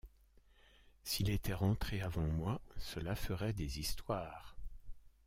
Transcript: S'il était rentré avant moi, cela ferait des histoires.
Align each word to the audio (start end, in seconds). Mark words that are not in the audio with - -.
S'il 1.03 1.29
était 1.29 1.53
rentré 1.53 2.01
avant 2.01 2.25
moi, 2.25 2.59
cela 2.77 3.15
ferait 3.15 3.53
des 3.53 3.77
histoires. 3.77 4.55